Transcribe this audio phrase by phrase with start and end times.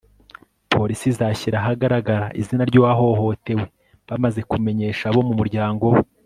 [0.73, 3.63] Polisi izashyira ahagaragara izina ryuwahohotewe
[4.09, 5.99] bamaze kumenyesha abo mu muryango we